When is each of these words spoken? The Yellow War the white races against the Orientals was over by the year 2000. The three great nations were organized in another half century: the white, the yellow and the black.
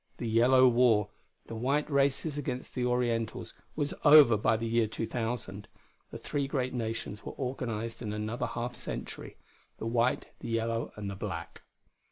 The 0.17 0.27
Yellow 0.27 0.67
War 0.67 1.09
the 1.45 1.53
white 1.53 1.87
races 1.87 2.35
against 2.35 2.73
the 2.73 2.83
Orientals 2.87 3.53
was 3.75 3.93
over 4.03 4.35
by 4.35 4.57
the 4.57 4.65
year 4.65 4.87
2000. 4.87 5.67
The 6.09 6.17
three 6.17 6.47
great 6.47 6.73
nations 6.73 7.23
were 7.23 7.33
organized 7.33 8.01
in 8.01 8.11
another 8.11 8.47
half 8.47 8.73
century: 8.73 9.37
the 9.77 9.85
white, 9.85 10.31
the 10.39 10.49
yellow 10.49 10.91
and 10.95 11.07
the 11.07 11.15
black. 11.15 11.61